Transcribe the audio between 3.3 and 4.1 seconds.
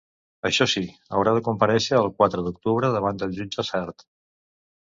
jutge sard.